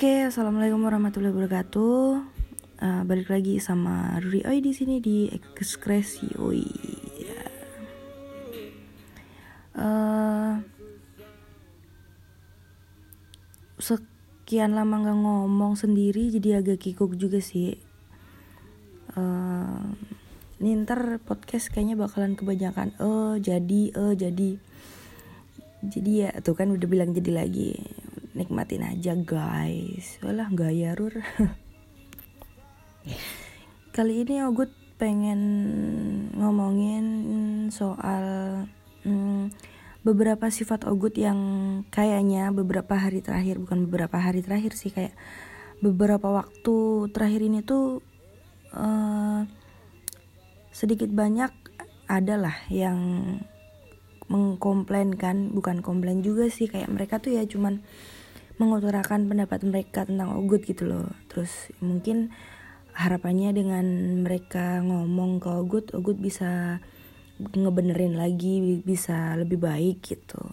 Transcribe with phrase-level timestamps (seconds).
[0.00, 2.24] Oke, assalamualaikum warahmatullahi wabarakatuh.
[2.80, 6.64] Uh, balik lagi sama Ruri Oi di sini di Ekskresi Oi.
[9.76, 10.56] Uh,
[13.76, 17.76] sekian lama nggak ngomong sendiri, jadi agak kikuk juga sih.
[19.12, 19.84] Uh,
[20.64, 22.96] ini ntar podcast kayaknya bakalan kebanyakan.
[23.04, 24.56] Oh, jadi, oh, jadi.
[25.84, 27.76] Jadi ya, tuh kan udah bilang jadi lagi
[28.34, 30.18] nikmatin aja guys.
[30.22, 31.18] Walah gaya rur.
[33.96, 35.40] Kali ini Ogut pengen
[36.36, 37.06] ngomongin
[37.72, 38.24] soal
[39.02, 39.48] hmm,
[40.04, 41.40] beberapa sifat Ogut yang
[41.88, 45.16] kayaknya beberapa hari terakhir bukan beberapa hari terakhir sih kayak
[45.80, 48.04] beberapa waktu terakhir ini tuh
[48.76, 49.48] uh,
[50.70, 51.52] sedikit banyak
[52.08, 53.00] adalah yang
[54.30, 57.82] mengkomplainkan bukan komplain juga sih kayak mereka tuh ya cuman
[58.60, 61.08] mengutarakan pendapat mereka tentang Ogut gitu loh.
[61.32, 62.28] Terus mungkin
[62.92, 63.86] harapannya dengan
[64.20, 66.76] mereka ngomong ke Ogut Ogut bisa
[67.40, 70.44] ngebenerin lagi bisa lebih baik gitu.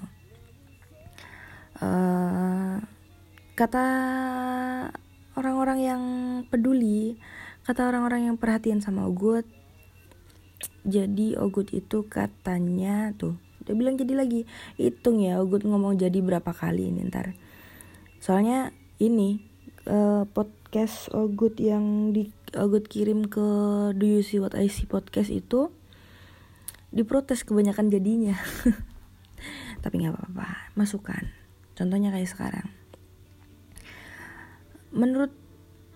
[1.77, 2.79] Uh,
[3.53, 3.85] kata
[5.37, 6.03] orang-orang yang
[6.49, 7.21] peduli
[7.61, 9.45] kata orang-orang yang perhatian sama Ogut
[10.81, 16.49] jadi Ogut itu katanya tuh dia bilang jadi lagi hitung ya Ogut ngomong jadi berapa
[16.49, 17.37] kali ini ntar
[18.17, 19.41] soalnya ini
[19.85, 23.47] uh, podcast Ogut yang di Ogut kirim ke
[23.93, 25.69] Do You See What I See podcast itu
[26.89, 28.35] diprotes kebanyakan jadinya.
[29.83, 31.29] Tapi nggak apa-apa masukan.
[31.77, 32.67] Contohnya kayak sekarang.
[34.89, 35.35] Menurut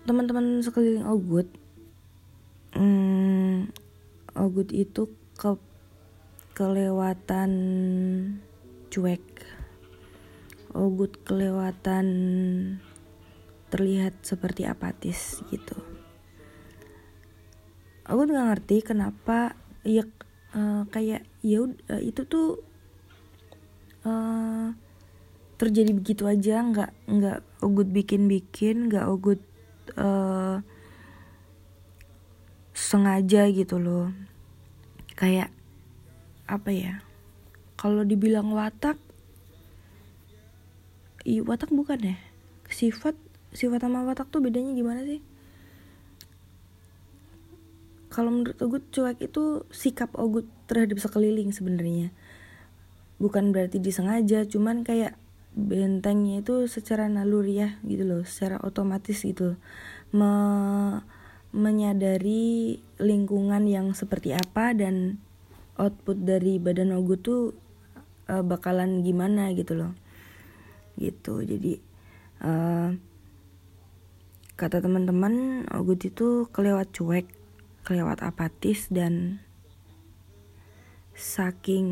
[0.06, 1.48] teman-teman sekeliling Ogut
[2.76, 3.70] hmm,
[4.36, 5.56] Ogut itu ke
[6.52, 7.50] kelewatan
[8.92, 9.24] cuek
[10.72, 12.06] Ogut kelewatan
[13.68, 15.76] terlihat seperti apatis gitu.
[18.08, 19.56] Ogut nggak ngerti kenapa
[19.86, 20.04] ya
[20.56, 22.60] uh, kayak ya uh, itu tuh
[24.04, 24.72] uh,
[25.56, 29.40] terjadi begitu aja nggak nggak Ogut bikin bikin nggak Ogut
[29.94, 30.58] uh,
[32.74, 34.10] sengaja gitu loh
[35.14, 35.54] kayak
[36.50, 36.94] apa ya
[37.78, 38.98] kalau dibilang watak
[41.22, 42.16] i watak bukan ya?
[42.66, 43.14] Sifat
[43.52, 45.20] sifat sama watak tuh bedanya gimana sih?
[48.12, 52.12] Kalau menurut Ogut cuek itu sikap Ogut terhadap sekeliling sebenarnya.
[53.16, 55.16] Bukan berarti disengaja cuman kayak
[55.52, 59.56] bentengnya itu secara naluri ya gitu loh secara otomatis gitu.
[60.12, 60.32] Me
[61.52, 65.20] menyadari lingkungan yang seperti apa dan
[65.76, 67.52] output dari badan Ogut tuh
[68.32, 69.92] uh, bakalan gimana gitu loh
[70.98, 71.44] gitu.
[71.44, 71.78] Jadi
[72.44, 72.92] uh,
[74.56, 77.26] kata teman-teman Ogut itu kelewat cuek
[77.82, 79.42] kelewat apatis dan
[81.18, 81.88] saking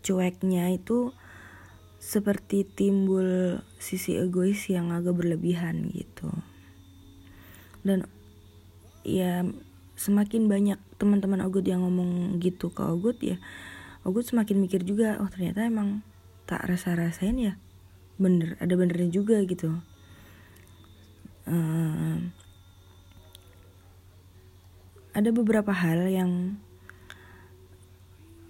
[0.00, 1.12] cueknya itu
[2.02, 6.32] seperti timbul sisi egois yang agak berlebihan gitu.
[7.86, 8.08] Dan
[9.06, 9.46] ya
[9.98, 13.38] semakin banyak teman-teman Ogut yang ngomong gitu ke Ogut ya
[14.02, 16.02] Ogut semakin mikir juga oh ternyata emang
[16.46, 17.54] tak rasa-rasain ya
[18.20, 19.78] bener ada benernya juga gitu.
[21.42, 22.32] Uh,
[25.12, 26.56] ada beberapa hal yang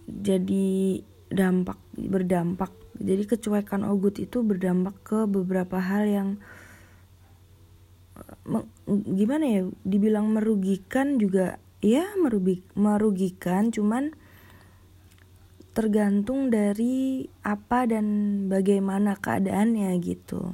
[0.06, 1.02] jadi
[1.32, 2.70] dampak berdampak.
[3.02, 6.28] Jadi kecuekan Ogut itu berdampak ke beberapa hal yang
[8.86, 12.06] gimana ya dibilang merugikan juga ya
[12.76, 14.14] merugikan cuman
[15.72, 18.06] tergantung dari apa dan
[18.52, 20.52] bagaimana keadaannya gitu.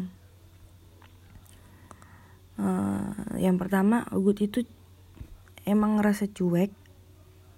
[2.58, 4.66] Uh, yang pertama, Ogut itu
[5.66, 6.74] emang ngerasa cuek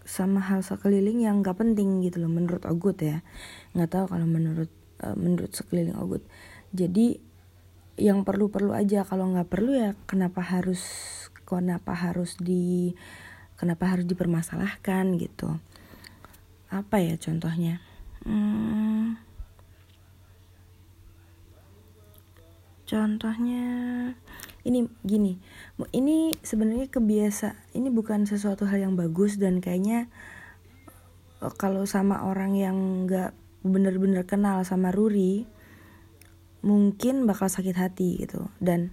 [0.05, 3.25] sama hal sekeliling yang gak penting gitu loh menurut Ogut ya.
[3.77, 4.73] Nggak tahu kalau menurut
[5.05, 6.25] uh, menurut sekeliling Ogut.
[6.73, 7.21] Jadi
[8.01, 10.81] yang perlu-perlu aja kalau nggak perlu ya kenapa harus
[11.45, 12.97] kenapa harus di
[13.61, 15.61] kenapa harus dipermasalahkan gitu
[16.71, 17.83] apa ya contohnya?
[18.23, 19.19] Hmm,
[22.87, 23.65] contohnya
[24.67, 25.41] ini gini
[25.95, 30.11] ini sebenarnya kebiasa ini bukan sesuatu hal yang bagus dan kayaknya
[31.43, 32.77] eh, kalau sama orang yang
[33.07, 33.35] nggak
[33.67, 35.45] bener-bener kenal sama Ruri
[36.61, 38.49] mungkin bakal sakit hati gitu.
[38.61, 38.93] Dan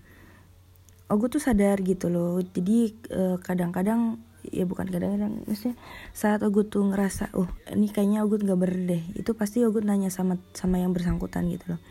[1.08, 4.20] oh gue tuh sadar gitu loh jadi eh, kadang-kadang
[4.52, 5.76] ya bukan kadang-kadang maksudnya
[6.16, 9.04] saat Ogut tuh ngerasa oh ini kayaknya Ogut nggak bener deh.
[9.16, 11.82] Itu pasti Ogut nanya sama sama yang bersangkutan gitu loh.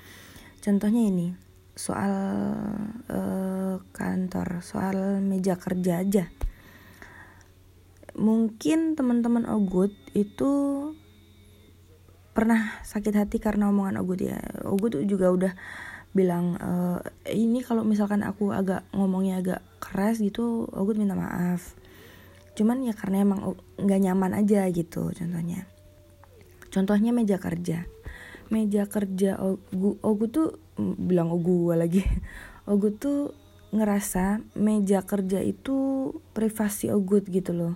[0.61, 1.27] Contohnya ini
[1.77, 2.13] soal
[3.13, 6.25] uh, kantor soal meja kerja aja.
[8.17, 10.51] Mungkin teman-teman Ogut itu
[12.33, 14.41] pernah sakit hati karena omongan Ogut ya.
[14.65, 15.53] Ogut juga udah
[16.17, 16.73] bilang e,
[17.37, 21.77] ini kalau misalkan aku agak ngomongnya agak keras gitu Ogut minta maaf
[22.57, 25.69] cuman ya karena emang nggak nyaman aja gitu contohnya
[26.73, 27.85] contohnya meja kerja
[28.49, 32.01] meja kerja Ogu Ogu tuh bilang Ogu lagi
[32.71, 33.37] Ogu tuh
[33.71, 37.75] ngerasa meja kerja itu privasi Ogut gitu loh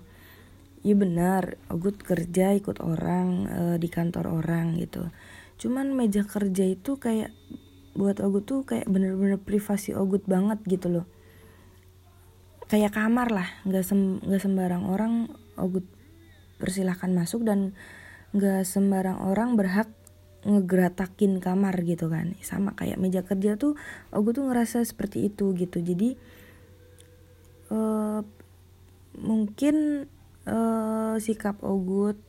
[0.80, 5.12] Iya benar, Ogut kerja ikut orang e, di kantor orang gitu.
[5.60, 7.36] Cuman meja kerja itu kayak
[7.92, 11.06] buat Ogut tuh kayak bener-bener privasi Ogut banget gitu loh.
[12.70, 15.26] Kayak kamar lah, nggak sem nggak sembarang orang
[15.58, 15.82] Ogut
[16.62, 17.74] persilahkan masuk dan
[18.30, 19.90] nggak sembarang orang berhak
[20.46, 22.38] ngegeratakin kamar gitu kan.
[22.46, 23.74] Sama kayak meja kerja tuh
[24.14, 25.82] Ogut tuh ngerasa seperti itu gitu.
[25.82, 26.14] Jadi
[27.74, 28.22] uh,
[29.18, 30.06] mungkin
[30.46, 32.22] uh, sikap Ogut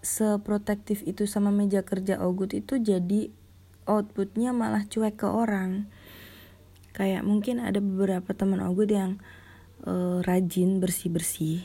[0.00, 3.28] seprotektif itu sama meja kerja Ogut itu jadi
[3.84, 5.92] outputnya malah cuek ke orang.
[6.96, 9.20] Kayak mungkin ada beberapa teman Ogut yang
[9.86, 11.60] uh, rajin bersih bersih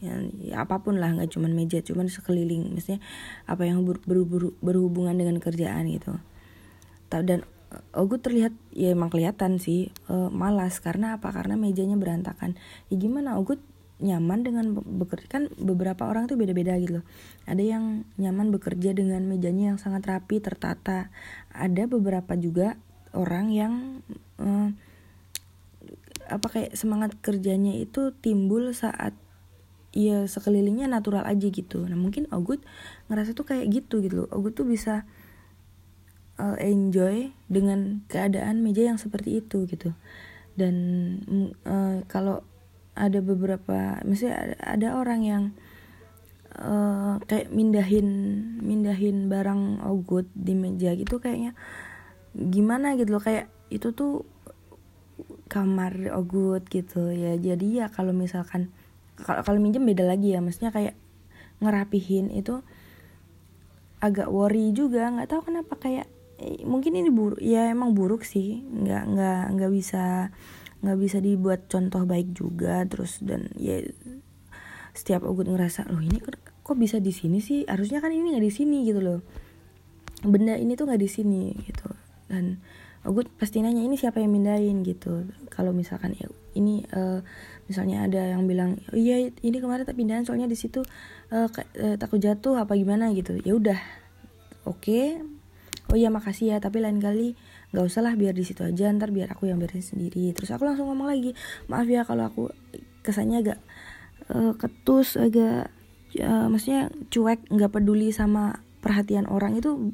[0.00, 2.72] ya, ya apa pun lah nggak cuman meja cuman sekeliling.
[2.72, 3.04] Misalnya
[3.44, 6.16] apa yang ber, ber, ber, berhubungan dengan kerjaan gitu.
[7.12, 7.44] Dan
[7.96, 10.80] Ogut terlihat ya emang kelihatan sih uh, malas.
[10.80, 11.32] Karena apa?
[11.32, 12.56] Karena mejanya berantakan.
[12.92, 13.36] Ya gimana?
[13.40, 13.60] Ogut
[14.02, 17.00] nyaman dengan bekerja kan beberapa orang tuh beda-beda gitu.
[17.00, 17.06] Loh
[17.46, 21.08] ada yang nyaman bekerja dengan mejanya yang sangat rapi tertata.
[21.54, 22.76] Ada beberapa juga
[23.14, 23.72] orang yang
[24.40, 24.74] uh,
[26.28, 29.16] apa kayak semangat kerjanya itu timbul saat
[29.92, 31.84] ya sekelilingnya natural aja gitu.
[31.84, 32.64] Nah mungkin Ogut
[33.12, 34.28] ngerasa tuh kayak gitu gitu loh.
[34.32, 35.04] Ogut tuh bisa
[36.40, 39.92] uh, enjoy dengan keadaan meja yang seperti itu gitu.
[40.56, 40.76] Dan
[41.68, 42.44] uh, kalau
[42.92, 45.44] ada beberapa misalnya ada, ada orang yang
[46.56, 48.08] uh, kayak mindahin
[48.60, 51.52] mindahin barang ogut di meja gitu kayaknya
[52.32, 53.22] gimana gitu loh.
[53.24, 54.24] Kayak itu tuh
[55.52, 57.36] kamar ogut gitu ya.
[57.36, 58.72] Jadi ya kalau misalkan
[59.20, 60.40] kalau minjem beda lagi ya.
[60.40, 60.96] Maksudnya kayak
[61.60, 62.64] ngerapihin itu
[64.00, 65.12] agak worry juga.
[65.12, 66.08] Nggak tahu kenapa kayak
[66.40, 68.64] eh, mungkin ini buruk ya emang buruk sih.
[68.64, 70.32] Nggak nggak nggak bisa
[70.82, 72.80] nggak bisa dibuat contoh baik juga.
[72.88, 73.84] Terus dan ya
[74.96, 76.20] setiap Ogut ngerasa loh ini
[76.64, 77.68] kok bisa di sini sih?
[77.68, 79.20] Harusnya kan ini nggak di sini gitu loh.
[80.24, 81.92] Benda ini tuh nggak di sini gitu.
[82.32, 82.56] Dan
[83.02, 84.86] Ogut pasti nanya ini siapa yang mindahin?
[84.86, 85.26] Gitu.
[85.50, 87.18] Kalau misalkan ya ini uh,
[87.66, 90.86] misalnya ada yang bilang oh iya ini kemarin tak pindahan soalnya di situ
[91.34, 93.10] uh, uh, takut jatuh apa gimana?
[93.10, 93.42] Gitu.
[93.42, 93.80] Ya udah.
[94.64, 94.78] Oke.
[94.78, 95.06] Okay.
[95.90, 97.36] oh iya makasih ya tapi lain kali
[97.74, 100.30] nggak usah lah biar di situ aja ntar biar aku yang beresin sendiri.
[100.32, 101.34] Terus aku langsung ngomong lagi
[101.66, 102.48] maaf ya kalau aku
[103.02, 103.58] kesannya agak
[104.30, 105.74] uh, ketus agak
[106.22, 109.58] uh, maksudnya cuek nggak peduli sama perhatian orang.
[109.58, 109.90] Itu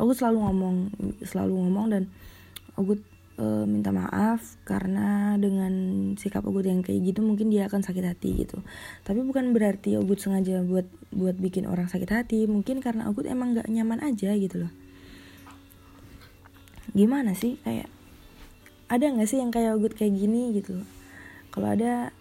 [0.00, 0.76] aku selalu ngomong
[1.22, 2.02] selalu ngomong dan
[2.82, 2.98] aku
[3.38, 5.72] uh, minta maaf karena dengan
[6.18, 8.60] sikap Ogut yang kayak gitu mungkin dia akan sakit hati gitu.
[9.06, 10.84] Tapi bukan berarti Ogut sengaja buat
[11.14, 12.44] buat bikin orang sakit hati.
[12.50, 14.72] Mungkin karena Ogut emang nggak nyaman aja gitu loh.
[16.92, 17.56] Gimana sih?
[17.64, 17.88] Kayak
[18.92, 20.84] ada nggak sih yang kayak Ogut kayak gini gitu
[21.48, 22.12] kalau ada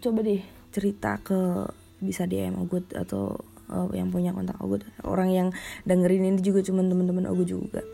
[0.00, 0.40] coba deh
[0.72, 1.68] cerita ke
[2.00, 3.36] bisa DM Ogut atau
[3.68, 5.48] uh, yang punya kontak Ogut orang yang
[5.84, 7.84] dengerin ini juga cuma teman-teman Ogut juga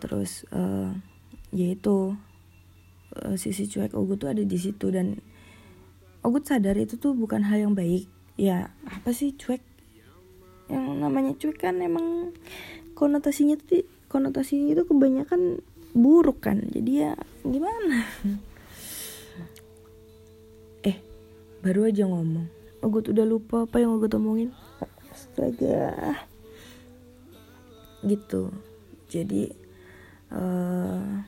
[0.00, 0.96] terus uh,
[1.52, 2.16] yaitu
[3.18, 5.18] uh, sisi cuek Ogut tuh ada di situ dan
[6.20, 8.04] Ogut sadar itu tuh bukan hal yang baik.
[8.36, 9.64] Ya apa sih cuek?
[10.68, 12.36] Yang namanya cuek kan emang
[12.92, 15.64] konotasinya tuh konotasinya itu kebanyakan
[15.96, 16.60] buruk kan.
[16.68, 17.12] Jadi ya
[17.44, 18.04] gimana?
[20.88, 20.96] Eh
[21.64, 22.48] baru aja ngomong.
[22.80, 24.52] Gue udah lupa apa yang gue omongin
[25.12, 26.16] astaga.
[28.04, 28.52] Gitu.
[29.08, 29.52] Jadi
[30.34, 31.22] uh,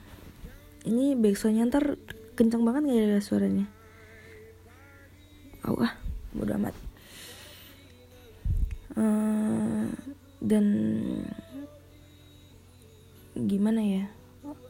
[0.88, 2.00] ini backsoundnya ntar
[2.34, 3.66] kencang banget gak ya suaranya?
[5.66, 5.94] Oh ah
[6.34, 6.74] bodo amat.
[8.98, 9.88] Uh,
[10.42, 10.66] dan
[13.38, 14.04] gimana ya?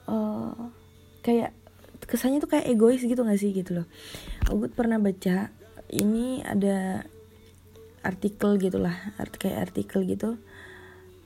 [0.04, 0.70] Uh,
[1.24, 1.56] kayak
[2.04, 3.86] kesannya tuh kayak egois gitu gak sih gitu loh.
[4.50, 5.48] Aku pernah baca
[5.88, 7.06] ini ada
[8.02, 10.36] artikel gitulah art kayak artikel gitu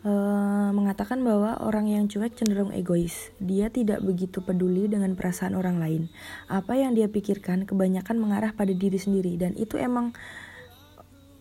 [0.07, 3.35] uh, mengatakan bahwa orang yang cuek cenderung egois.
[3.43, 6.03] Dia tidak begitu peduli dengan perasaan orang lain.
[6.47, 9.35] Apa yang dia pikirkan kebanyakan mengarah pada diri sendiri.
[9.35, 10.15] Dan itu emang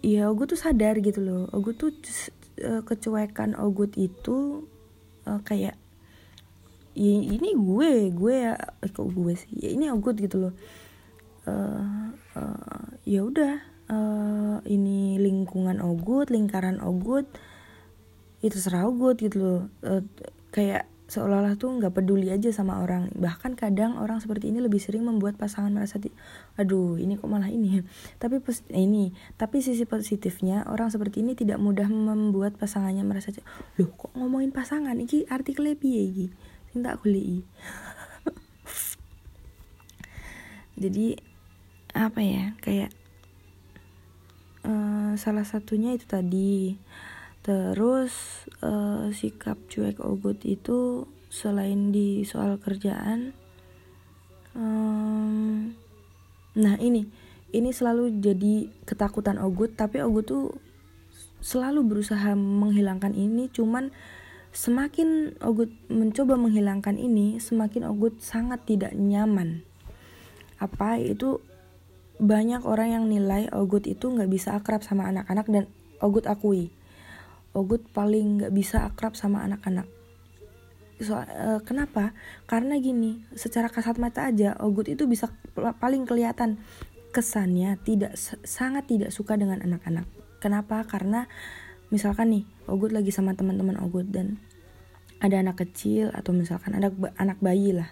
[0.01, 1.45] ya Ogut tuh sadar gitu loh.
[1.53, 1.93] Ogut tuh
[2.65, 4.65] uh, kecuekan Ogut itu
[5.29, 5.77] uh, kayak
[6.95, 9.51] ini gue gue ya eh, kok gue sih?
[9.53, 10.53] Ya ini Ogut gitu loh.
[11.45, 13.61] Uh, uh, ya udah
[13.93, 17.29] uh, ini lingkungan Ogut lingkaran Ogut
[18.45, 19.61] itu serah Ogut gitu loh.
[19.81, 20.05] Uh,
[20.53, 23.09] kayak seolah-olah tuh nggak peduli aja sama orang.
[23.17, 26.09] Bahkan kadang orang seperti ini lebih sering membuat pasangan merasa di
[26.57, 27.83] aduh ini kok malah ini ya?
[28.21, 28.41] Tapi
[28.73, 33.33] ini tapi sisi positifnya orang seperti ini tidak mudah membuat pasangannya merasa
[33.77, 34.97] loh kok ngomongin pasangan?
[34.97, 36.27] Ini artikelnya piye iki?
[36.73, 37.45] Sing tak goleki
[40.81, 41.15] jadi
[41.95, 42.91] apa ya kayak
[44.67, 46.75] uh, salah satunya itu tadi
[47.45, 53.37] terus uh, sikap cuek ogut itu selain di soal kerjaan
[54.57, 55.69] um,
[56.57, 57.05] nah ini
[57.53, 60.57] ini selalu jadi ketakutan ogut tapi ogut tuh
[61.45, 63.93] selalu berusaha menghilangkan ini cuman
[64.55, 69.67] semakin ogut mencoba menghilangkan ini semakin ogut sangat tidak nyaman.
[70.57, 71.43] Apa itu
[72.15, 75.63] banyak orang yang nilai ogut itu nggak bisa akrab sama anak-anak dan
[75.99, 76.71] ogut akui
[77.55, 79.87] Ogut paling nggak bisa akrab sama anak-anak.
[80.99, 82.15] So, uh, kenapa?
[82.47, 86.59] Karena gini, secara kasat mata aja Ogut itu bisa paling kelihatan
[87.15, 90.03] kesannya tidak sangat tidak suka dengan anak-anak.
[90.43, 90.83] Kenapa?
[90.83, 91.27] Karena
[91.91, 94.39] misalkan nih Ogut lagi sama teman-teman Ogut dan
[95.23, 97.87] ada anak kecil atau misalkan ada anak bayi lah.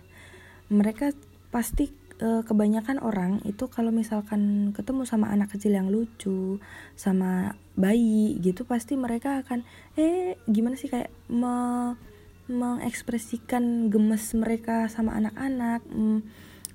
[0.68, 1.16] Mereka
[1.52, 1.92] pasti
[2.22, 6.62] kebanyakan orang itu kalau misalkan ketemu sama anak kecil yang lucu
[6.96, 9.66] sama bayi gitu pasti mereka akan
[10.00, 11.98] eh gimana sih kayak me
[12.44, 15.84] mengekspresikan gemes mereka sama anak-anak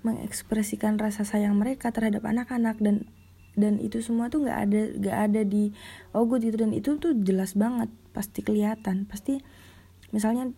[0.00, 3.04] mengekspresikan rasa sayang mereka terhadap anak-anak dan
[3.58, 5.74] dan itu semua tuh nggak ada nggak ada di
[6.14, 6.56] Ogut gitu.
[6.56, 9.42] Dan itu tuh jelas banget pasti kelihatan pasti
[10.14, 10.50] misalnya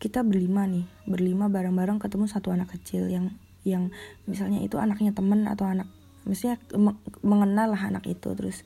[0.00, 3.34] kita berlima nih berlima bareng-bareng ketemu satu anak kecil yang
[3.68, 3.92] yang
[4.24, 5.88] misalnya itu anaknya temen atau anak
[6.24, 6.60] misalnya
[7.24, 8.64] mengenal lah anak itu terus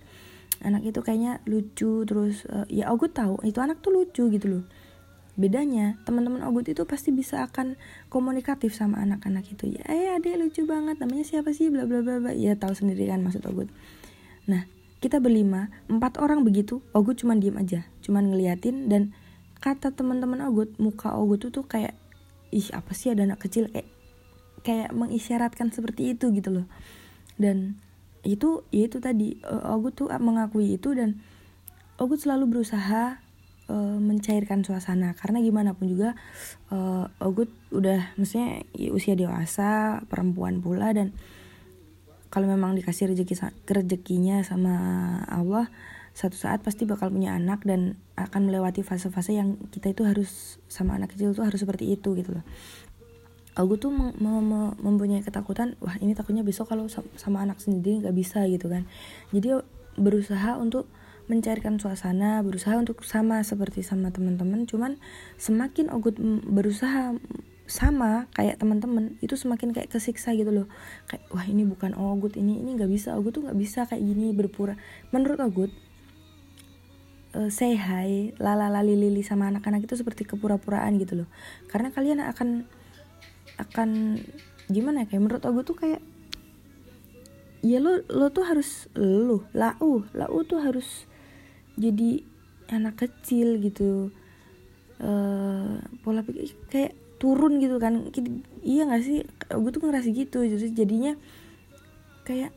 [0.63, 4.65] anak itu kayaknya lucu terus uh, ya Ogut tahu itu anak tuh lucu gitu loh.
[5.35, 7.75] Bedanya teman-teman Ogut itu pasti bisa akan
[8.13, 9.75] komunikatif sama anak-anak itu.
[9.75, 11.69] Ya eh adek lucu banget namanya siapa sih?
[11.69, 12.33] Bla bla bla bla.
[12.33, 13.69] Ya tahu sendiri kan maksud Ogut.
[14.47, 14.71] Nah
[15.03, 19.11] kita berlima empat orang begitu Ogut cuman diem aja cuman ngeliatin dan
[19.59, 21.99] kata teman-teman Ogut muka Ogut tuh tuh kayak
[22.55, 23.67] ih apa sih ada anak kecil?
[23.73, 23.91] Kayak
[24.63, 26.67] kayak mengisyaratkan seperti itu gitu loh.
[27.37, 27.79] Dan
[28.23, 31.19] itu ya itu tadi uh, Ogut tuh mengakui itu dan
[31.99, 33.19] Ogut selalu berusaha
[33.69, 35.15] uh, mencairkan suasana.
[35.19, 36.15] Karena gimana pun juga
[36.71, 41.15] uh, Ogut udah maksudnya ya, usia dewasa perempuan pula dan
[42.33, 43.37] kalau memang dikasih rezeki
[43.69, 44.75] rezekinya sama
[45.29, 45.69] Allah
[46.13, 50.97] satu saat pasti bakal punya anak dan akan melewati fase-fase yang kita itu harus sama
[51.01, 52.45] anak kecil tuh harus seperti itu gitu loh
[53.53, 58.17] aku tuh mem mem mempunyai ketakutan wah ini takutnya besok kalau sama anak sendiri nggak
[58.17, 58.89] bisa gitu kan.
[59.35, 59.61] Jadi
[60.01, 60.89] berusaha untuk
[61.31, 64.99] mencairkan suasana berusaha untuk sama seperti sama teman-teman cuman
[65.39, 66.19] semakin Ogut
[66.49, 67.15] berusaha
[67.71, 70.67] sama kayak teman-teman itu semakin kayak kesiksa gitu loh.
[71.07, 74.35] Kayak wah ini bukan Ogut ini ini nggak bisa Ogut tuh nggak bisa kayak gini
[74.35, 74.75] berpura.
[75.15, 75.71] Menurut Ogut
[77.39, 81.29] uh, say hi lala lali lili sama anak-anak itu seperti kepura-puraan gitu loh.
[81.71, 82.67] Karena kalian akan
[83.61, 84.21] akan
[84.71, 86.01] gimana ya kayak menurut aku tuh kayak
[87.63, 91.07] ya lo lo tuh harus lo lau lau tuh harus
[91.79, 92.25] jadi
[92.73, 94.13] anak kecil gitu.
[95.03, 98.07] Uh, pola pikir kayak turun gitu kan
[98.63, 99.27] iya gak sih?
[99.51, 101.13] Gue tuh ngerasa gitu jadi jadinya
[102.23, 102.55] kayak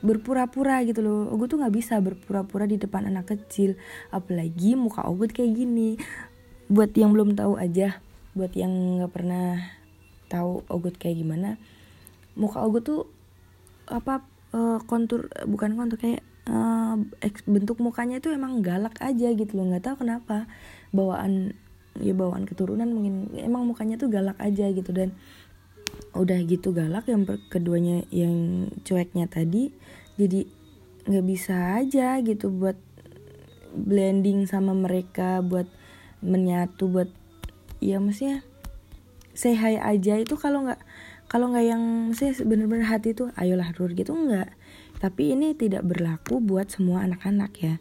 [0.00, 1.28] berpura-pura gitu loh.
[1.36, 3.76] Gue tuh nggak bisa berpura-pura di depan anak kecil
[4.08, 6.00] apalagi muka Ogut kayak gini.
[6.72, 8.00] Buat yang belum tahu aja
[8.36, 9.77] buat yang nggak pernah
[10.28, 11.56] tahu Ogut kayak gimana.
[12.38, 13.02] Muka Ogut tuh
[13.88, 17.00] apa uh, kontur bukan kontur kayak uh,
[17.48, 19.66] bentuk mukanya itu emang galak aja gitu loh.
[19.68, 20.46] Nggak tahu kenapa.
[20.94, 21.56] Bawaan
[21.98, 24.92] ya bawaan keturunan mungkin emang mukanya tuh galak aja gitu.
[24.92, 25.16] Dan
[26.16, 29.70] udah gitu galak yang keduanya yang cueknya tadi
[30.18, 30.48] jadi
[31.08, 32.76] nggak bisa aja gitu buat
[33.72, 35.68] blending sama mereka buat
[36.24, 37.10] menyatu buat
[37.78, 38.42] ya maksudnya
[39.38, 40.82] say hi aja itu kalau nggak
[41.30, 44.50] kalau nggak yang saya bener-bener hati tuh ayolah dur gitu nggak.
[44.98, 47.78] Tapi ini tidak berlaku buat semua anak-anak ya.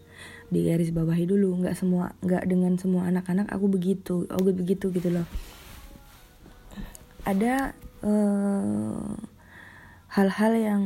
[0.53, 5.09] Di garis bawahi dulu nggak semua nggak dengan semua anak-anak aku begitu aku begitu gitu
[5.09, 5.25] loh.
[7.25, 7.73] Ada
[8.05, 9.09] eh,
[10.13, 10.83] hal-hal yang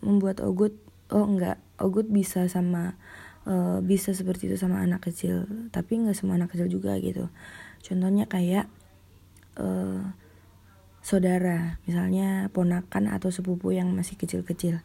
[0.00, 0.72] membuat Ogut
[1.12, 2.96] oh enggak Ogut bisa sama
[3.44, 5.44] uh, bisa seperti itu sama anak kecil.
[5.68, 7.28] Tapi nggak semua anak kecil juga gitu.
[7.84, 8.72] Contohnya kayak
[9.60, 10.14] uh,
[11.06, 14.82] saudara misalnya ponakan atau sepupu yang masih kecil-kecil.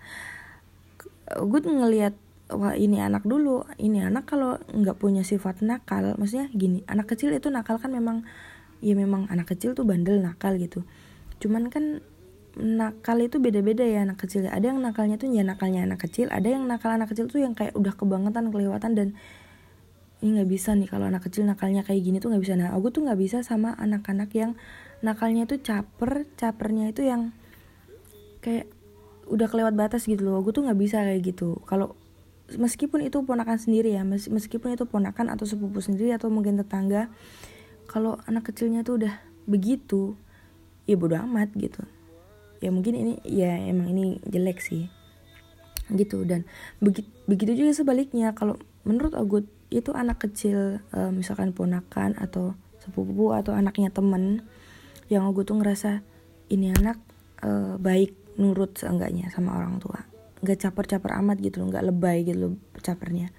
[1.31, 2.13] Gue ngelihat
[2.51, 7.31] wah ini anak dulu ini anak kalau nggak punya sifat nakal maksudnya gini anak kecil
[7.31, 8.27] itu nakal kan memang
[8.83, 10.85] ya memang anak kecil tuh bandel nakal gitu.
[11.41, 12.05] Cuman kan
[12.59, 14.45] nakal itu beda-beda ya anak kecil.
[14.45, 17.57] Ada yang nakalnya tuh ya nakalnya anak kecil ada yang nakal anak kecil tuh yang
[17.57, 19.07] kayak udah kebangetan kelewatan dan
[20.21, 22.53] ini nggak bisa nih kalau anak kecil nakalnya kayak gini tuh nggak bisa.
[22.53, 24.53] Nah aku tuh nggak bisa sama anak-anak yang
[25.01, 27.33] nakalnya tuh caper capernya itu yang
[28.45, 28.69] kayak
[29.25, 30.37] udah kelewat batas gitu loh.
[30.45, 31.57] Aku tuh nggak bisa kayak gitu.
[31.65, 31.97] Kalau
[32.53, 37.07] meskipun itu ponakan sendiri ya meskipun itu ponakan atau sepupu sendiri atau mungkin tetangga
[37.87, 39.13] kalau anak kecilnya tuh udah
[39.47, 40.13] begitu
[40.85, 41.81] ya bodo amat gitu.
[42.61, 44.85] Ya mungkin ini ya emang ini jelek sih.
[45.89, 46.45] Gitu dan
[46.77, 48.37] begitu begitu juga sebaliknya.
[48.37, 54.43] Kalau menurut Agut itu anak kecil uh, misalkan ponakan atau sepupu atau anaknya temen
[55.07, 56.03] yang Agut tuh ngerasa
[56.51, 56.99] ini anak
[57.39, 60.03] uh, baik nurut seenggaknya sama orang tua.
[60.43, 63.31] Nggak caper-caper amat gitu loh nggak lebay gitu loh capernya.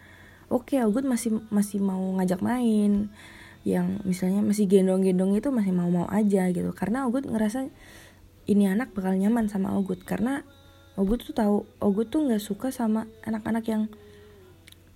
[0.48, 3.12] Oke okay, Agut masih masih mau ngajak main
[3.62, 6.72] yang misalnya masih gendong-gendong itu masih mau-mau aja gitu.
[6.72, 7.68] Karena Agut ngerasa
[8.48, 10.00] ini anak bakal nyaman sama Agut.
[10.08, 10.44] Karena
[10.96, 13.82] Agut tuh tahu Agut tuh nggak suka sama anak-anak yang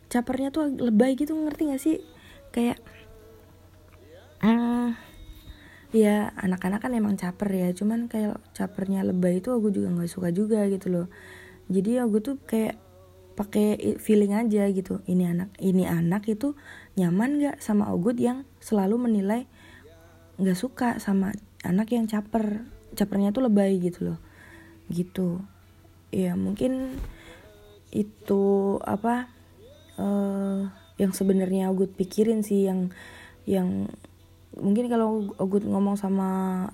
[0.06, 1.96] capernya tuh lebay gitu ngerti gak sih?
[2.54, 2.78] Kayak
[4.42, 4.94] uh,
[5.94, 10.28] ya anak-anak kan emang caper ya cuman kayak capernya lebay itu aku juga nggak suka
[10.34, 11.06] juga gitu loh.
[11.66, 12.78] Jadi aku tuh kayak
[13.36, 16.56] pakai feeling aja gitu ini anak ini anak itu
[16.96, 19.44] nyaman gak sama Ogut yang selalu menilai
[20.40, 22.64] nggak suka sama anak yang caper
[22.96, 24.18] capernya tuh lebay gitu loh.
[24.88, 25.42] Gitu.
[26.14, 26.96] Ya mungkin
[27.92, 29.35] itu apa
[30.00, 32.92] uh, yang sebenarnya Ogut pikirin sih yang
[33.44, 33.92] yang
[34.56, 36.28] mungkin kalau Ogut ngomong sama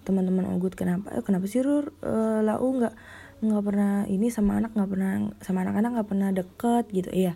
[0.07, 1.91] teman-teman Ogut kenapa eh, kenapa sih Rur?
[2.03, 2.95] Uh, lau nggak
[3.43, 7.11] nggak pernah ini sama anak nggak pernah sama anak-anak nggak pernah deket gitu.
[7.11, 7.35] Iya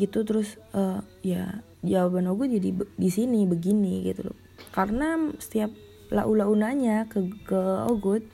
[0.00, 4.38] gitu terus uh, ya jawaban aku jadi di sini begini gitu loh.
[4.72, 5.68] Karena setiap
[6.08, 8.24] lau-lau nanya ke ke Ogut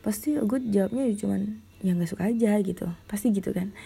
[0.00, 2.88] pasti Ogut jawabnya ya cuman ya nggak suka aja gitu.
[3.04, 3.76] Pasti gitu kan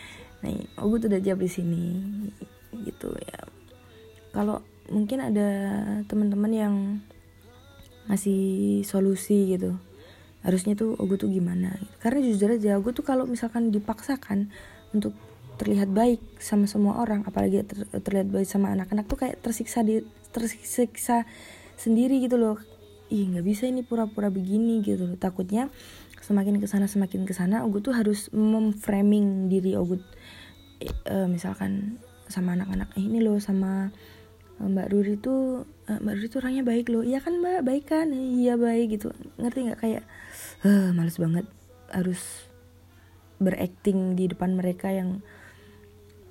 [0.41, 0.51] nah
[0.81, 1.85] Ogut udah jawab di sini
[2.87, 3.41] gitu ya.
[4.33, 5.49] Kalau mungkin ada
[6.07, 6.75] teman-teman yang
[8.11, 9.79] ngasih solusi gitu
[10.41, 11.95] harusnya tuh oh gue tuh gimana gitu.
[12.01, 14.49] karena jujur aja gue tuh kalau misalkan dipaksakan
[14.97, 15.13] untuk
[15.61, 20.01] terlihat baik sama semua orang apalagi ter, terlihat baik sama anak-anak tuh kayak tersiksa di
[20.33, 21.29] tersiksa
[21.77, 22.57] sendiri gitu loh.
[23.13, 25.21] Ih nggak bisa ini pura-pura begini gitu loh.
[25.21, 25.69] Takutnya
[26.31, 29.99] semakin ke sana semakin ke sana gue tuh harus memframing diri Ogut.
[31.11, 31.99] Uh, misalkan
[32.31, 33.91] sama anak-anak eh, ini loh sama
[34.63, 37.03] eh, Mbak Ruri tuh Mbak Ruri tuh orangnya baik loh.
[37.03, 37.61] Iya kan Mbak?
[37.67, 38.15] Baik kan?
[38.15, 39.11] Iya baik gitu.
[39.43, 39.81] Ngerti nggak?
[39.83, 40.05] Kayak
[40.63, 41.51] uh, males banget
[41.91, 42.23] harus
[43.43, 45.19] berakting di depan mereka yang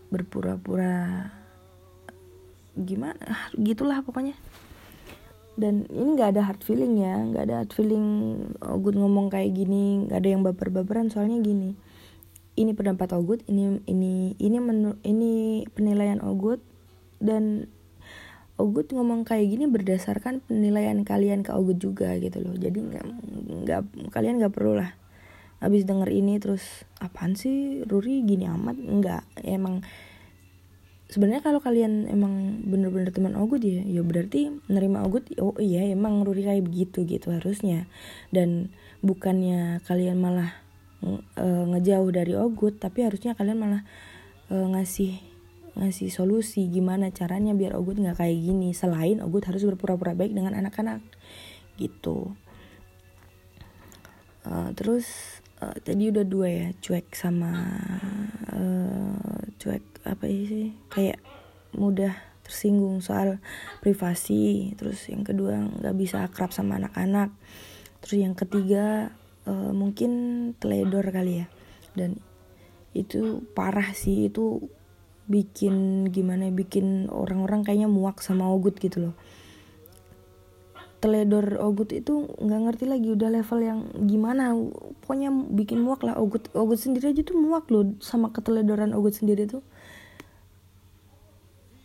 [0.08, 1.28] berpura-pura
[2.80, 3.20] gimana?
[3.28, 4.40] Ah, gitulah pokoknya
[5.60, 8.08] dan ini nggak ada hard feeling ya nggak ada hard feeling
[8.64, 11.12] Ogut ngomong kayak gini nggak ada yang baper-baperan.
[11.12, 11.76] Soalnya gini
[12.56, 16.64] ini pendapat Ogut ini ini ini menu, ini penilaian Ogut
[17.20, 17.68] dan
[18.60, 22.56] Ogut ngomong kayak gini berdasarkan penilaian kalian ke Ogut juga gitu loh.
[22.56, 23.06] Jadi nggak
[23.68, 23.82] nggak
[24.16, 24.96] kalian nggak perlu lah
[25.60, 28.24] habis denger ini terus apaan sih Ruri?
[28.24, 28.80] Gini amat?
[28.80, 29.84] Nggak emang
[31.10, 36.22] sebenarnya kalau kalian emang bener-bener teman Ogut ya ya berarti nerima Ogut oh iya emang
[36.22, 37.90] Ruri kayak begitu gitu harusnya.
[38.30, 38.70] Dan
[39.02, 40.54] bukannya kalian malah
[41.36, 43.82] e, ngejauh dari Ogut tapi harusnya kalian malah
[44.48, 45.18] e, ngasih
[45.80, 50.54] ngasih solusi gimana caranya biar Ogut nggak kayak gini selain Ogut harus berpura-pura baik dengan
[50.54, 51.02] anak-anak
[51.82, 52.38] gitu.
[54.46, 55.06] Uh, terus
[55.60, 57.52] uh, tadi udah dua ya cuek sama
[58.56, 61.20] uh, cuek apa sih kayak
[61.76, 63.38] mudah tersinggung soal
[63.84, 67.30] privasi terus yang kedua nggak bisa akrab sama anak-anak
[68.02, 69.14] terus yang ketiga
[69.46, 70.12] uh, mungkin
[70.58, 71.48] teledor kali ya
[71.94, 72.18] dan
[72.98, 74.66] itu parah sih itu
[75.30, 79.16] bikin gimana ya, bikin orang-orang kayaknya muak sama Ogut gitu loh.
[81.00, 84.52] Teledor Ogut itu nggak ngerti lagi udah level yang gimana
[85.06, 89.48] pokoknya bikin muak lah Ogut Ogut sendiri aja tuh muak loh sama keteledoran Ogut sendiri
[89.48, 89.64] tuh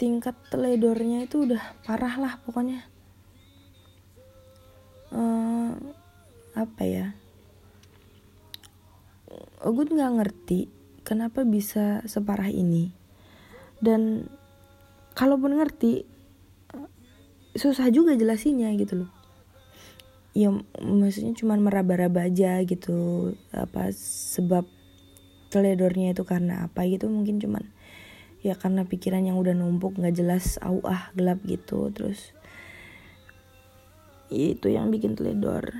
[0.04, 2.84] tingkat teledornya itu udah parah lah pokoknya.
[5.08, 5.72] Uh,
[6.52, 7.06] apa ya?
[9.64, 10.68] Ogut nggak ngerti
[11.08, 12.92] kenapa bisa separah ini.
[13.80, 14.28] Dan
[15.16, 16.04] kalaupun ngerti
[17.56, 19.10] susah juga jelasinnya gitu loh.
[20.36, 20.52] Ya
[20.84, 23.88] maksudnya cuman meraba-raba aja gitu apa
[24.36, 24.68] sebab
[25.48, 27.72] teledornya itu karena apa gitu mungkin cuman
[28.44, 31.88] ya karena pikiran yang udah numpuk nggak jelas au ah gelap gitu.
[31.96, 32.36] Terus
[34.28, 35.72] itu yang bikin teledor.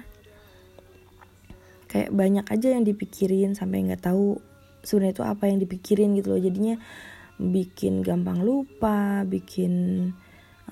[1.92, 4.40] Kayak banyak aja yang dipikirin sampai nggak tahu
[4.80, 6.40] sebenarnya itu apa yang dipikirin gitu loh.
[6.40, 6.80] Jadinya
[7.36, 10.08] bikin gampang lupa bikin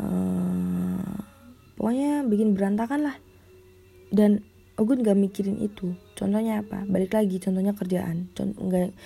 [0.00, 1.14] uh,
[1.76, 3.16] pokoknya bikin berantakan lah.
[4.08, 4.40] Dan
[4.80, 5.92] Ogun gak mikirin itu.
[6.16, 6.88] Contohnya apa?
[6.88, 8.32] Balik lagi contohnya kerjaan.
[8.32, 8.96] Contoh nggak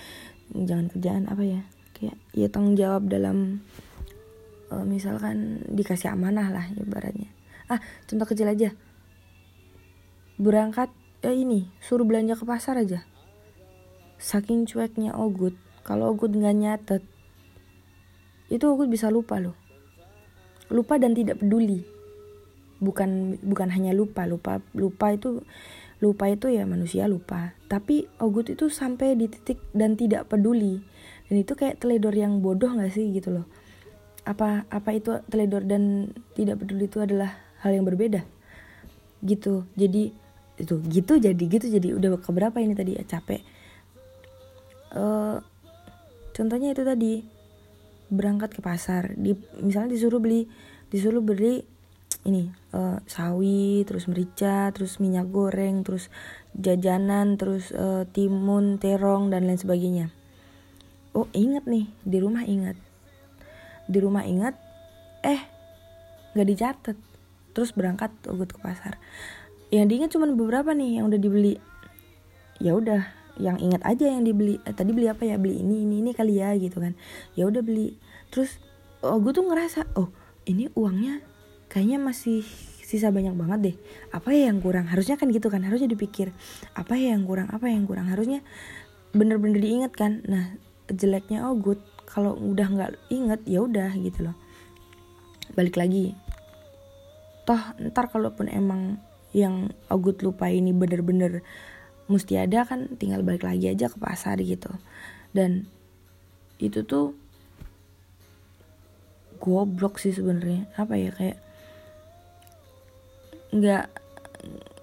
[0.54, 1.62] jangan kerjaan apa ya
[1.96, 3.64] kayak ya tanggung jawab dalam
[4.68, 7.32] uh, misalkan dikasih amanah lah ibaratnya.
[7.72, 8.76] Ah contoh kecil aja.
[10.36, 10.92] Berangkat
[11.24, 13.00] eh ini suruh belanja ke pasar aja.
[14.20, 17.02] Saking cueknya Ogut kalau Ogut nggak nyatet
[18.52, 19.56] itu Ogut bisa lupa loh.
[20.68, 21.82] Lupa dan tidak peduli.
[22.76, 25.40] Bukan bukan hanya lupa lupa lupa itu
[26.04, 27.56] lupa itu ya manusia lupa.
[27.72, 30.84] Tapi Ogut itu sampai di titik dan tidak peduli
[31.26, 33.46] dan itu kayak teledor yang bodoh nggak sih gitu loh?
[34.22, 38.22] Apa apa itu teledor dan tidak peduli itu adalah hal yang berbeda?
[39.26, 39.66] Gitu.
[39.74, 40.14] Jadi
[40.56, 41.88] itu gitu jadi gitu jadi.
[41.98, 42.94] Udah keberapa ini tadi?
[42.94, 43.42] Ya capek.
[44.94, 45.42] Uh,
[46.30, 47.26] contohnya itu tadi.
[48.06, 49.18] Berangkat ke pasar.
[49.18, 50.46] Di misalnya disuruh beli
[50.94, 51.66] disuruh beli
[52.26, 56.10] ini uh, sawi terus merica terus minyak goreng terus
[56.54, 60.06] jajanan terus uh, timun terong dan lain sebagainya
[61.16, 62.76] oh inget nih di rumah inget
[63.86, 64.54] di rumah inget
[65.22, 65.40] eh
[66.36, 66.96] nggak dicatat.
[67.56, 69.00] Terus berangkat ugut ke pasar.
[69.72, 71.56] Yang diingat cuma beberapa nih yang udah dibeli.
[72.60, 73.08] Ya udah
[73.40, 74.60] yang ingat aja yang dibeli.
[74.68, 75.40] Eh, tadi beli apa ya?
[75.40, 76.92] Beli ini ini ini kali ya gitu kan.
[77.32, 77.96] Ya udah beli.
[78.28, 78.60] Terus
[79.00, 80.12] oh gue tuh ngerasa oh
[80.44, 81.24] ini uangnya
[81.72, 82.44] kayaknya masih
[82.84, 83.76] sisa banyak banget deh.
[84.12, 84.86] Apa ya yang kurang?
[84.92, 86.36] Harusnya kan gitu kan harusnya dipikir.
[86.76, 88.12] Apa ya yang kurang apa yang kurang?
[88.12, 88.44] Harusnya
[89.16, 90.20] bener-bener diingat kan?
[90.28, 91.80] Nah jeleknya oh good.
[92.06, 94.36] Kalau udah nggak inget ya udah gitu loh.
[95.58, 96.14] Balik lagi.
[97.46, 98.98] Toh ntar kalaupun emang
[99.34, 101.44] yang Ogut lupa ini bener-bener
[102.06, 104.70] mesti ada kan tinggal balik lagi aja ke pasar gitu.
[105.34, 105.66] Dan
[106.62, 107.12] itu tuh
[109.42, 110.70] goblok sih sebenarnya.
[110.78, 111.38] Apa ya kayak
[113.52, 113.86] nggak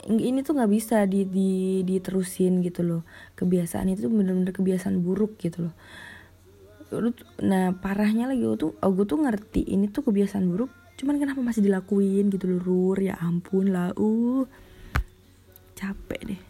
[0.07, 3.01] ini tuh nggak bisa di, di diterusin gitu loh.
[3.39, 5.75] Kebiasaan itu bener-bener kebiasaan buruk gitu loh.
[7.41, 11.41] Nah parahnya lagi gue tuh oh, gue tuh ngerti ini tuh kebiasaan buruk cuman kenapa
[11.41, 12.97] masih dilakuin gitu loh rur?
[13.01, 14.45] Ya ampun lah uh.
[15.73, 16.41] Capek deh.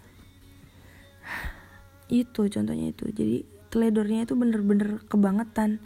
[2.11, 3.07] Itu contohnya itu.
[3.09, 5.79] Jadi teledornya itu bener-bener kebangetan.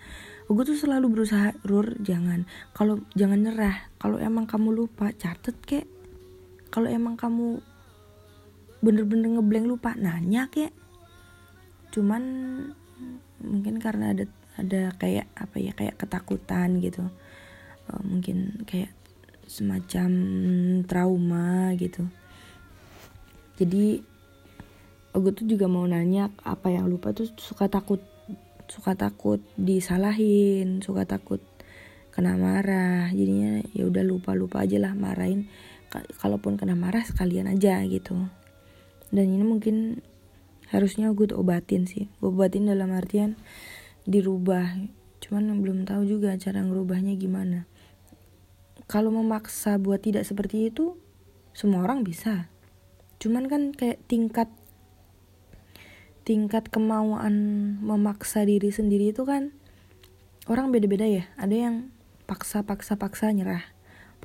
[0.47, 2.49] Gue tuh selalu berusaha rur jangan.
[2.73, 3.91] Kalau jangan nyerah.
[4.01, 5.96] Kalau emang kamu lupa catet kek
[6.67, 7.59] kalau emang kamu
[8.81, 10.73] bener-bener ngeblank lupa nanya kek.
[11.89, 12.23] Cuman
[13.41, 14.25] mungkin karena ada
[14.57, 17.05] ada kayak apa ya kayak ketakutan gitu.
[17.87, 18.91] Uh, mungkin kayak
[19.47, 20.11] semacam
[20.83, 22.05] trauma gitu.
[23.57, 24.03] Jadi
[25.17, 27.97] gue tuh juga mau nanya apa yang lupa tuh suka takut
[28.69, 31.41] suka takut disalahin suka takut
[32.13, 33.09] kena marah.
[33.09, 35.49] Jadinya ya udah lupa lupa aja lah marahin
[35.91, 38.27] kalaupun kena marah sekalian aja gitu.
[39.11, 40.03] Dan ini mungkin
[40.67, 42.11] harusnya gue obatin sih.
[42.19, 43.39] Gue obatin dalam artian
[44.03, 44.75] dirubah.
[45.23, 47.65] Cuman belum tahu juga cara ngerubahnya gimana.
[48.87, 50.95] Kalau memaksa buat tidak seperti itu
[51.51, 52.47] semua orang bisa.
[53.19, 54.47] Cuman kan kayak tingkat
[56.27, 57.35] tingkat kemauan
[57.79, 59.55] memaksa diri sendiri itu kan
[60.51, 61.27] orang beda-beda ya.
[61.39, 61.75] Ada yang
[62.27, 63.76] paksa paksa paksa nyerah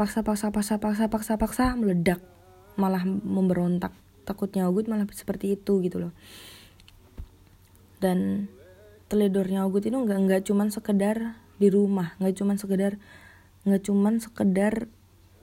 [0.03, 2.19] paksa paksa paksa paksa paksa paksa meledak.
[2.75, 3.95] Malah memberontak.
[4.27, 6.13] Takutnya Ogut malah seperti itu gitu loh.
[8.03, 8.51] Dan
[9.07, 12.99] teledornya Ogut itu nggak nggak cuman sekedar di rumah nggak cuman sekedar
[13.63, 14.91] nggak cuman sekedar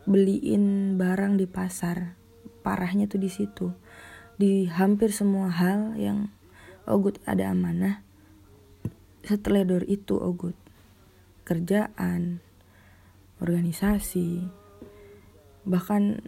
[0.03, 2.19] beliin barang di pasar.
[2.59, 3.71] Parahnya tuh di situ.
[4.35, 6.27] Di hampir semua hal yang
[6.83, 8.03] Ogut ada amanah
[9.23, 10.59] seteledor itu Ogut.
[11.47, 12.43] Kerjaan
[13.39, 14.43] organisasi
[15.67, 16.23] bahkan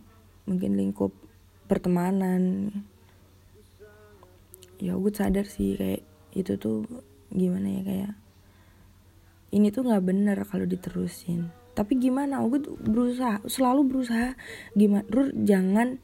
[0.47, 1.11] mungkin lingkup
[1.67, 2.71] pertemanan.
[4.81, 6.83] Ya gue sadar sih kayak itu tuh
[7.31, 8.11] gimana ya kayak
[9.51, 11.53] ini tuh nggak bener kalau diterusin.
[11.71, 12.43] Tapi gimana?
[12.43, 14.35] Gue berusaha selalu berusaha.
[14.75, 15.07] Gimana?
[15.07, 16.01] Rur jangan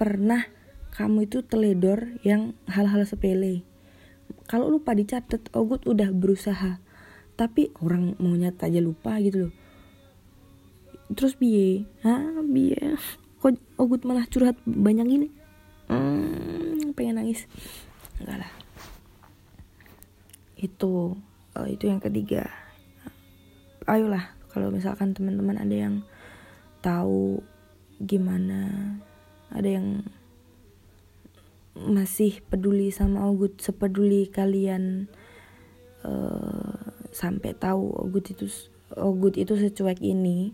[0.00, 0.48] pernah
[0.92, 3.64] kamu itu teledor yang hal-hal sepele.
[4.48, 6.80] Kalau lupa dicatat Ogut udah berusaha.
[7.36, 9.52] Tapi orang mau nyata aja lupa gitu loh
[11.14, 11.88] terus biye?
[12.02, 12.96] Ah biye.
[13.42, 15.28] Kok Ogut malah curhat banyak gini?
[15.90, 17.44] Hmm, pengen nangis.
[18.22, 18.52] Enggak lah.
[20.56, 21.18] Itu
[21.58, 22.46] uh, itu yang ketiga.
[23.84, 25.94] Ayolah kalau misalkan teman-teman ada yang
[26.84, 27.42] tahu
[28.02, 28.94] gimana
[29.50, 30.06] ada yang
[31.72, 35.08] masih peduli sama Ogut sepeduli kalian
[36.04, 36.78] uh,
[37.10, 38.46] sampai tahu Ogut itu
[38.92, 40.52] Ogut itu secuek ini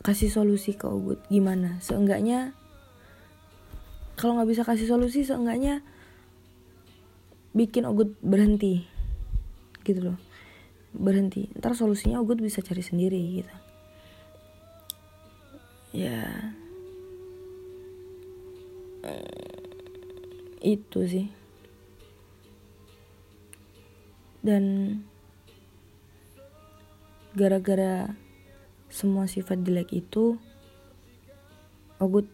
[0.00, 1.76] kasih solusi ke Ogut gimana?
[1.84, 2.56] Seenggaknya
[4.16, 5.84] kalau nggak bisa kasih solusi seenggaknya
[7.56, 8.84] bikin Ogut berhenti.
[9.84, 10.18] Gitu loh.
[10.92, 11.48] Berhenti.
[11.56, 13.54] Ntar solusinya Ogut bisa cari sendiri gitu.
[15.96, 16.28] Ya.
[20.60, 21.32] Itu sih.
[24.40, 24.96] Dan
[27.36, 28.16] gara-gara
[28.90, 30.36] semua sifat jelek itu
[32.00, 32.26] Ogut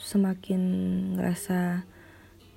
[0.00, 0.62] semakin
[1.16, 1.84] ngerasa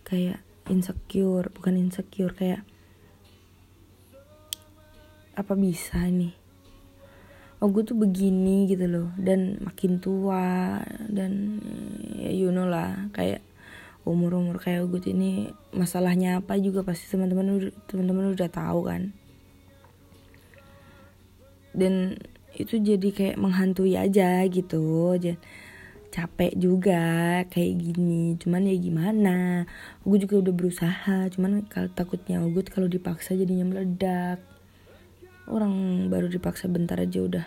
[0.08, 0.40] kayak
[0.72, 2.64] insecure bukan insecure kayak
[5.34, 6.36] apa bisa nih
[7.64, 11.64] oh tuh begini gitu loh dan makin tua dan
[12.20, 13.40] ya you know lah kayak
[14.04, 19.16] umur umur kayak gue ini masalahnya apa juga pasti teman-teman teman-teman udah tahu kan?
[21.72, 22.20] Dan
[22.54, 25.18] itu jadi kayak menghantui aja gitu.
[26.14, 27.02] Capek juga
[27.50, 28.38] kayak gini.
[28.38, 29.66] Cuman ya gimana?
[30.06, 31.18] Gue juga udah berusaha.
[31.34, 34.38] Cuman kalau takutnya gue kalau dipaksa jadinya meledak.
[35.50, 37.46] Orang baru dipaksa bentar aja udah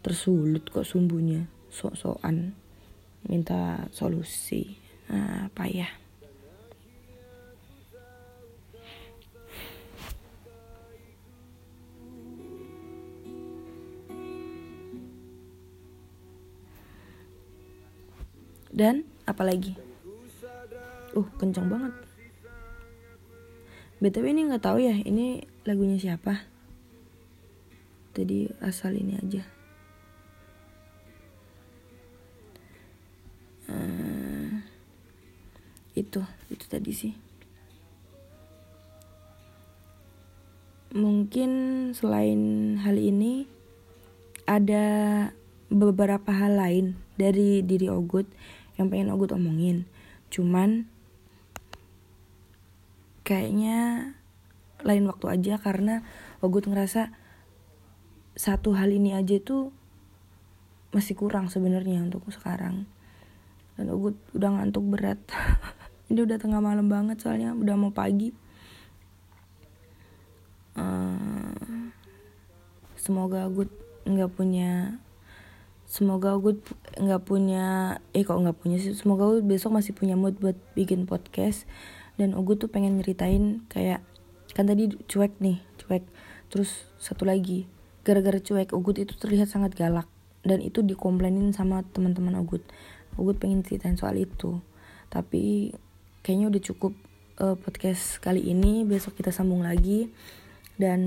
[0.00, 1.50] tersulut kok sumbunya.
[1.74, 2.54] Sok-sokan
[3.26, 4.78] minta solusi.
[5.10, 6.07] Nah, payah
[18.78, 19.74] dan apalagi
[21.18, 21.94] uh kencang banget.
[23.98, 26.46] Btw ini nggak tahu ya ini lagunya siapa?
[28.14, 29.42] Jadi asal ini aja.
[33.66, 34.62] Uh,
[35.98, 37.12] itu itu tadi sih.
[40.94, 41.50] Mungkin
[41.98, 43.50] selain hal ini
[44.46, 44.86] ada
[45.68, 46.86] beberapa hal lain
[47.20, 48.24] dari diri Ogut
[48.78, 49.84] yang pengen Ogut omongin.
[50.30, 50.86] Cuman
[53.26, 54.10] kayaknya
[54.86, 56.06] lain waktu aja karena
[56.38, 57.10] Ogut ngerasa
[58.38, 59.74] satu hal ini aja tuh
[60.94, 62.86] masih kurang sebenarnya untuk sekarang.
[63.74, 65.18] Dan Ogut udah ngantuk berat.
[66.08, 68.32] Ini udah tengah malam banget soalnya udah mau pagi.
[70.78, 71.92] Uh,
[72.96, 73.68] semoga Ogut
[74.08, 74.96] nggak punya
[75.88, 76.60] semoga gue
[77.00, 81.08] nggak punya eh kok nggak punya sih semoga gue besok masih punya mood buat bikin
[81.08, 81.64] podcast.
[82.20, 84.04] Dan gue tuh pengen nyeritain kayak
[84.52, 86.04] kan tadi cuek nih cuek.
[86.52, 87.64] Terus satu lagi
[88.04, 90.06] gara-gara cuek Ugut itu terlihat sangat galak.
[90.44, 92.62] Dan itu dikomplainin sama teman-teman Ugut.
[93.16, 94.60] Ugut pengen ceritain soal itu.
[95.08, 95.72] Tapi
[96.20, 96.92] kayaknya udah cukup
[97.40, 98.84] uh, podcast kali ini.
[98.84, 100.12] Besok kita sambung lagi.
[100.76, 101.00] Dan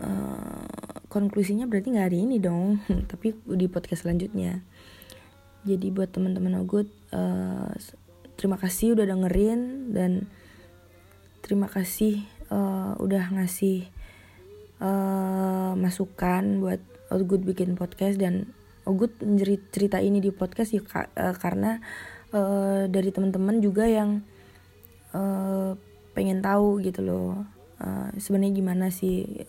[0.00, 0.66] uh,
[1.08, 2.80] konklusinya berarti nggak hari ini dong
[3.10, 4.60] tapi di podcast selanjutnya.
[5.66, 7.74] Jadi buat teman-teman Ogut uh,
[8.38, 10.30] terima kasih udah dengerin dan
[11.42, 13.88] terima kasih uh, udah ngasih
[14.78, 16.80] uh, masukan buat
[17.10, 18.50] Ogut bikin podcast dan
[18.86, 19.18] Ogut
[19.74, 21.82] cerita ini di podcast ya uh, karena
[22.30, 24.22] uh, dari teman-teman juga yang
[25.10, 25.74] uh,
[26.14, 27.42] pengen tahu gitu loh
[27.82, 29.46] uh, sebenarnya gimana sih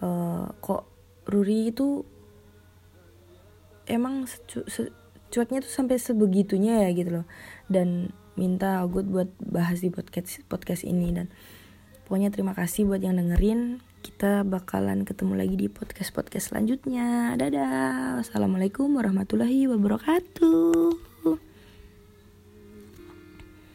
[0.00, 0.88] uh, kok
[1.30, 2.04] Ruri itu
[3.86, 4.90] emang secu se
[5.30, 7.26] cueknya tuh sampai sebegitunya ya gitu loh.
[7.70, 11.14] Dan minta Good buat bahas di podcast podcast ini.
[11.14, 11.26] Dan
[12.06, 13.82] pokoknya terima kasih buat yang dengerin.
[14.00, 17.36] Kita bakalan ketemu lagi di podcast podcast selanjutnya.
[17.36, 18.24] Dadah.
[18.24, 20.96] Assalamualaikum warahmatullahi wabarakatuh.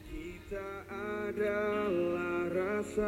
[0.10, 3.04] Kita adalah rasa